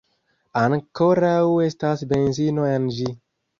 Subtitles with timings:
[0.61, 1.35] Ankoraŭ
[1.69, 3.15] estas benzino en ĝi